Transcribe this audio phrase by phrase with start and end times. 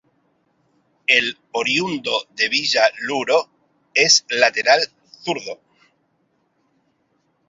[1.05, 3.47] El oriundo de Villa Luro,
[3.93, 4.79] es lateral
[5.23, 5.59] zurdo.